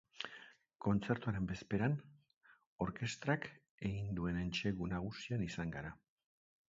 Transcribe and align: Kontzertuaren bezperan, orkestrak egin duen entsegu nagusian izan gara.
Kontzertuaren 0.85 1.49
bezperan, 1.51 1.93
orkestrak 2.85 3.45
egin 3.91 4.09
duen 4.21 4.41
entsegu 4.47 4.93
nagusian 4.95 5.45
izan 5.51 5.77
gara. 5.77 5.93